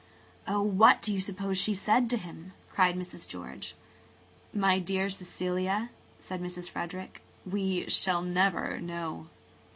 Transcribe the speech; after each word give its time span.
""Oh, 0.47 0.63
what 0.63 1.03
do 1.03 1.13
you 1.13 1.19
suppose 1.19 1.59
she 1.59 1.75
said 1.75 2.09
to 2.09 2.17
him?" 2.17 2.53
cried 2.71 2.95
Mrs. 2.97 3.27
George. 3.27 3.75
"My 4.51 4.79
dear 4.79 5.09
Cecilia," 5.09 5.91
said 6.19 6.41
Mrs. 6.41 6.67
Frederick, 6.71 7.21
"we 7.45 7.87
shall 7.87 8.23
never 8.23 8.79
know." 8.81 9.27